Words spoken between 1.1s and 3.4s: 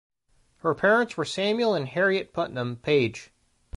were Samuel and Harriet (Putnam) Page.